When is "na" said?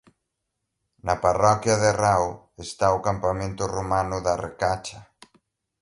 1.05-1.15